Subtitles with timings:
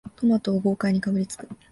[0.15, 1.47] トマトを豪快にかぶりつく